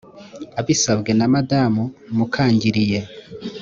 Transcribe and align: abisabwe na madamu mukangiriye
abisabwe 0.59 1.11
na 1.19 1.27
madamu 1.33 1.83
mukangiriye 2.15 2.99